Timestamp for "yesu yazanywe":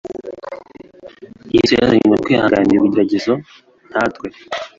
1.55-2.07